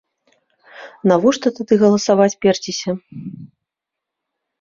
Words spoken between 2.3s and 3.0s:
перціся?